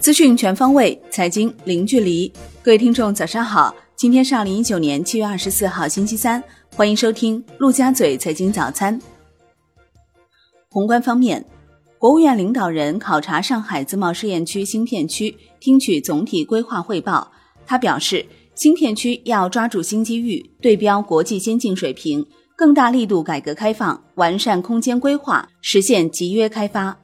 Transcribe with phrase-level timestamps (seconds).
[0.00, 2.30] 资讯全方位，财经零距离。
[2.62, 3.74] 各位听众，早上好！
[3.96, 6.42] 今天是二零一九年七月二十四号，星期三。
[6.76, 9.00] 欢迎收听陆家嘴财经早餐。
[10.68, 11.44] 宏观方面，
[11.98, 17.32] 国务院领导人考察上海自贸试验区芯片区，听取总体规划汇报。
[17.64, 22.26] 他表示，芯片区要抓住新机遇，对标国际先进水平，
[22.56, 26.96] 更大力度改革开放，完善空间规划，实现集约开发。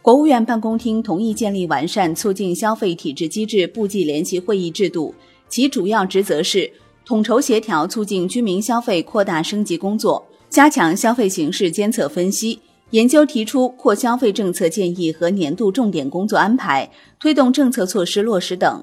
[0.00, 5.14] 国务院办公厅同意建立完善促进消费体制机制部际联席会议制度，
[5.48, 6.72] 其主要职责是
[7.04, 12.58] 统筹协调促进居民消费扩大升级工作，加强消费形势监测分析，
[12.90, 16.90] 研究提出扩消费政策建议和年度重点工作安排，
[17.20, 18.82] 推动政策措施落实等。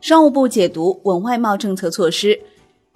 [0.00, 2.40] 商务部解读稳外贸政策措施，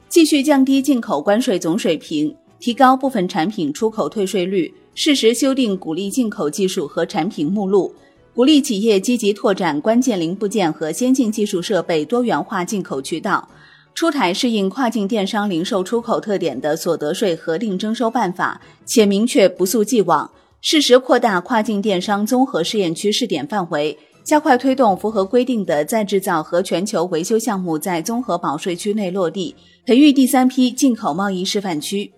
[0.08, 4.72] 继续降低进口关税总水平，提高部分产品出口退税率。
[4.95, 7.92] 适时修订鼓励进口技术和产品目录，
[8.32, 13.46] 鼓励企业积极拓展关键零部件和先进技术设备多元化进口渠道。
[13.92, 20.30] 出台适应跨境电商零售出口特点的所得税核定征收办法，且明确不溯既往，
[20.62, 32.10] 适时扩大跨境电商综合试验区试点范围，加快推动符合规定的再制造和全球维修项目在综合保税区内落地，培育第三批进口贸易示范区。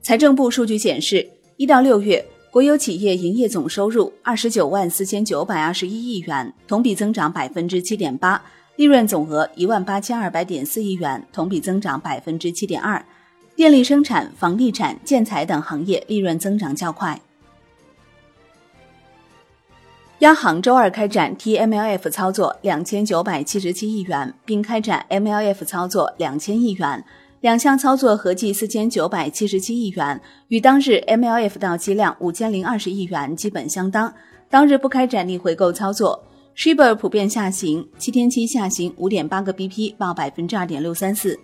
[0.00, 8.40] 财政部数据显示，一到六月，国有企业营业总收入二十九万四千九百二十一亿元，同比增长百分之七点八；
[8.76, 13.04] 利润总额一万八千二百点四亿元，同比增长百分之七点二。
[13.54, 17.20] 电力生产、房地产、建材等行业利润增长较快。
[20.20, 27.02] 央行周二开展 TMLF 操作两千九百七十七亿元，并开展 MLF 操作两千亿元。
[27.40, 34.12] 两项操作合计四千九百七十七亿元，与当日 MLF 到期量五千零二十亿元基本相当。
[34.50, 36.22] 当日不开展逆回购操作
[36.54, 41.40] ，Shibor 普遍下行，七天期下行五点八个 BP，报百分之二点六三四。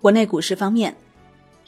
[0.00, 0.96] 国内股市方面，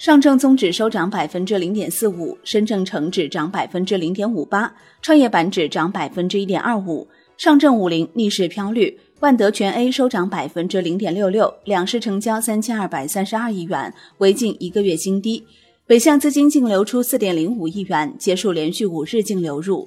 [0.00, 7.06] 上证综指收涨百分之零点四五，深证成指涨百分之零点五八，创业板指涨百分之一点二五，
[7.36, 8.98] 上证五零逆势飘绿。
[9.18, 15.44] 万德全 A 收涨百分之零点六六，两市成交三千二百三十二亿元，为近一个月新低。
[15.86, 19.86] 北向资金净流出四点零五亿元，结束连续五日净流入。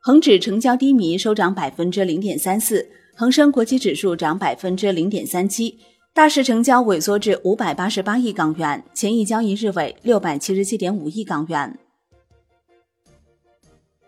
[0.00, 2.86] 恒指成交低迷，收涨百分之零点三四，
[3.16, 5.78] 恒生国际指数涨百分之零点三七，
[6.14, 11.76] 大市成交萎缩至五百八十八亿港元，前一交易日为六百七十七点五亿港元。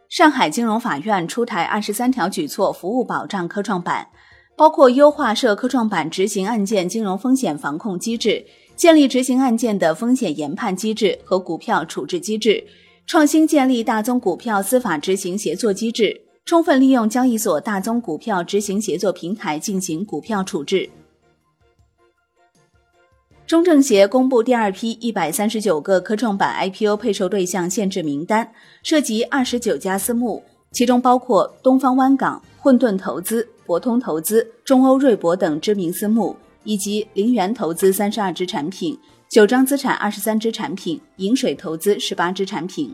[0.09, 4.06] 上海金融法院出台二十三条举措服务保障科创板，
[4.56, 8.47] 包括优化涉科创板执行案件金融风险防控机制，
[8.77, 12.65] 建立执行案件的风险研判机制和股票处置机制，
[13.05, 20.89] 创新建立大宗股票司法执行协作机制，充分利用交易所大宗股票执行协作平台进行股票处置。
[23.47, 28.51] 中证协公布第二批一百三十九个科创板 IPO 配售对象限制名单，
[28.83, 30.43] 涉及二十九家私募，
[30.73, 38.99] 其中包括东方湾港、混沌投资、博通投资、中欧瑞博等知名私募，以及陵园投资三十二只产品、
[39.29, 42.93] 九章资产二十三只产品、饮水投资十八只产品。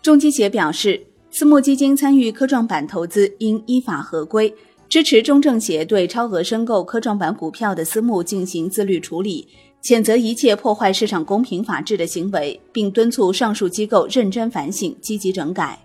[0.00, 4.54] 中基协表示，私募基金参与科创板投资应依法合规。
[4.90, 9.46] 支持中证协对超额申购科创板股票的私募进行自律处理，
[9.80, 15.78] 谴责一切破坏市场公平法治的行为，并敦促上述机构认真反省、积极整改。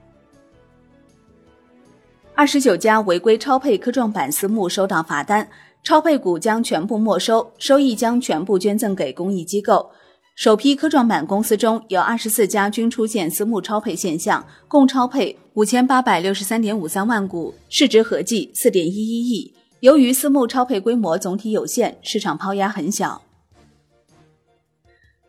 [2.34, 5.48] 二十九家违规超配科创板私募收到罚单，
[5.84, 9.88] 超配股将全部没收，收益将全部捐赠给公益机构。
[10.36, 19.54] 首批科创板公司中有二十四家均出现私募超配现象，共超配五千八百六十三点五三万股，市值合计四点一一亿。
[19.80, 23.22] 由于私募超配规模总体有限，市场抛压很小。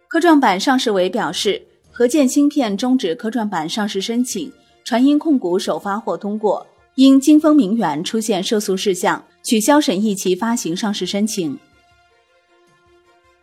[0.09, 1.63] 科创板上市委表示，
[1.93, 4.53] 合建芯片终止科创板上市申请，
[4.85, 6.67] 传音控股首发或通过，
[6.97, 11.57] 因金风明源出现涉诉事项，取消审议其发行上市申请。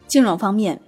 [0.07, 0.81] 金融方面。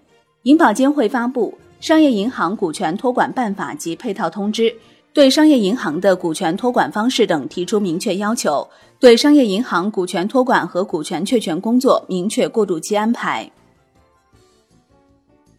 [0.45, 4.71] 银保监会发布《商业银行股权托管办法》及配套通知，
[5.12, 8.68] 对商业银行的股权托管方式等提出明确要求，
[9.00, 13.51] 对商业银行股权托管和股权确权工作明确过渡期安排。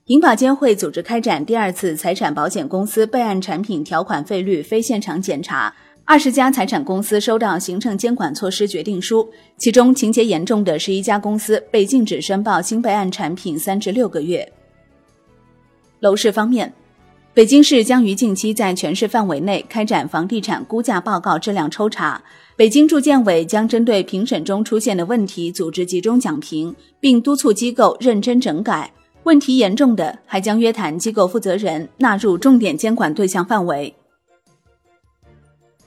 [0.04, 5.74] 银保监会组织开展第二次财产保险公司备案产品条款费率非现场检查，
[6.04, 9.28] 二十家财产公司收到行政监管措施决定书，
[9.58, 14.48] 其中情节严重的十一家公司被禁止申报新备案产品三至六个月。
[16.00, 16.72] 楼市方面，
[17.32, 22.22] 北京市将于近期在全市范围内开展房地产估价报告质量抽查。
[22.56, 28.90] 北京住建委将针对评审中出现的问题组织集中讲评，并督促机构认真整改。
[29.24, 33.94] 问题严重的，还将约谈机构负责人，纳入重点监管对象范围。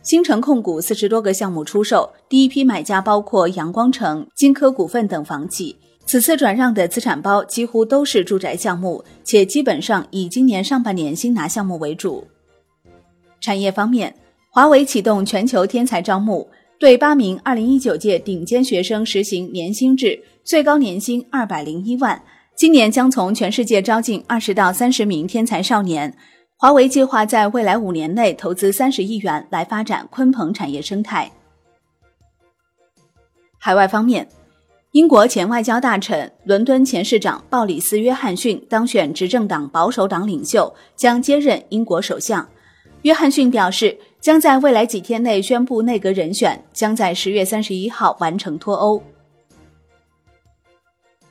[0.02, 5.76] 新城控股四十多个项目出售，第一批买家包括阳光城、金科股份等房企。
[6.06, 12.28] 此次转让的资产包几乎都是住宅项目，且基本上以今年上半年新拿项目为主。
[13.40, 14.16] 产业方面，
[14.52, 16.50] 华为启动全球天才招募，
[16.80, 22.22] 对八名二零一九届顶尖学生实行年薪制，最高年薪二百零一万。
[22.56, 26.14] 今年将从全世界招进二十到三十名天才少年。
[26.58, 31.32] 华为计划在未来五年内投资三十亿元来发展鲲鹏产业生态。
[33.58, 34.28] 海外方面，
[34.94, 42.48] 英国前外交大臣、伦敦前市长鲍里斯·约翰逊当选执政党保守党领袖，将接任英国首相。
[43.04, 49.04] 约翰逊表示，将在未来几天内宣布内阁人选，将在十月三十一号完成脱欧。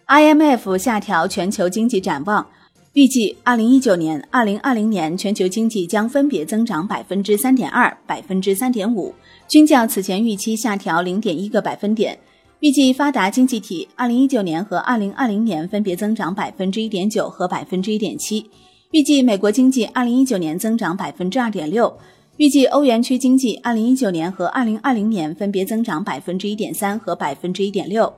[0.07, 2.47] IMF 下调全球经济展望。
[2.93, 9.13] 预计二零一九年、二零二零年全球经济将分别增长百分之三点二、百分之三点五，
[9.49, 12.17] 均较此前预期下调零点一个百分点。
[12.61, 18.45] 预计发达经济体二零一九年和二零二零年分别增长百分之一点九和百分之一点七。
[18.91, 21.97] 预计美国经济二零一九年增长百分之二点六。
[22.37, 28.13] 预计欧元区经济二零一九年和二零二零年分别增长百分之一点三和百分之一点六。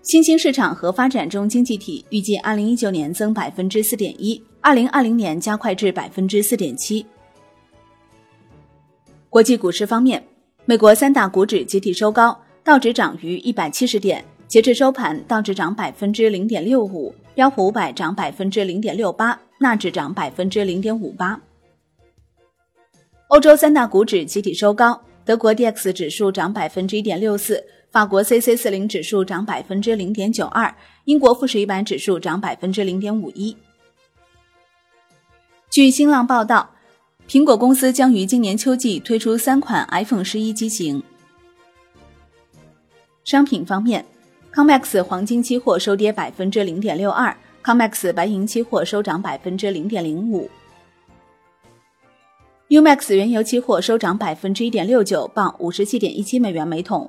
[0.00, 7.04] 新兴市场和发展中经济体预计，二零一九年增百分之四点一，二零二零年加快至百分之四点七。
[9.28, 10.22] 国际股市方面，
[10.64, 21.40] 美国三大股指集体收高，道指涨逾一百七十点，截至收盘，道指涨百分之零点六五，标普五百涨百分之零点六八，纳指涨百分之零点五八。
[23.28, 27.64] 欧洲三大股指集体收高，德国 D X 指数涨百分之一点六四。
[27.90, 30.72] 法国 C C 四零指数涨百分之零点九二，
[31.04, 33.56] 英国富时一百指数涨百分之零点五一。
[35.68, 36.70] 据新浪报道，
[37.28, 41.02] 苹果公司将于今年秋季推出三款 iPhone 十一机型。
[43.24, 44.04] 商品方面
[44.52, 50.50] ，COMEX 黄金期货收跌百分之零点六二，COMEX 白银期货收涨百分之零点零五
[52.68, 57.08] ，UMAX 原油期货收涨百分之一点六九，报五十七点一七美元每桶。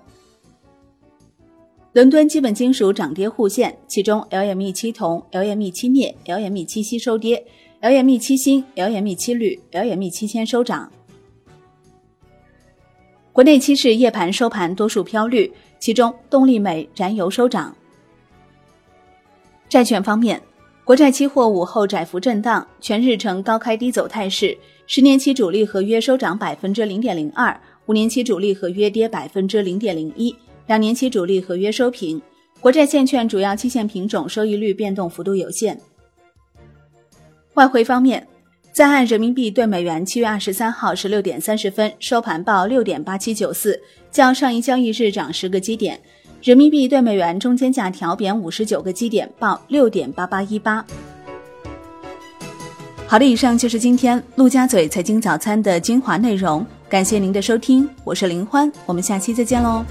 [1.94, 7.45] 伦敦基本金属涨跌互现，其中 LME 七铜、LME 七镍、LME 七锡收跌
[7.81, 10.92] ，LME 七锌、LME 七铝、LME 七铅收涨。
[13.31, 15.51] 国内期市夜盘收盘多数飘绿，
[15.84, 17.76] 其中动力煤、燃油收涨。
[19.68, 20.42] 债券方面，
[20.86, 24.58] 国债期货午后窄幅震荡，全日呈高开低走态势，
[24.88, 30.34] 十年期主力合约收涨百分之零点零二，五年期主力合约跌百分之零点零一。
[30.68, 32.22] 两年期主力合约收平，
[32.62, 35.78] 国债现券主要期限品种收益率变动幅度有限。
[37.56, 38.26] 外汇方面，
[38.74, 43.80] 在岸人民币对美元七月二十三号十六点三十分收盘报六点八七九四，
[44.12, 46.00] 较上一交易日涨十个基点，
[46.42, 50.84] 人民币对美元中间价调贬五十九个基点，报六点八八一八。
[53.06, 59.86] 好的，以上就是今天陆家嘴财经早餐的精华内容，感谢您的收听，我是林欢，我们下期再见喽。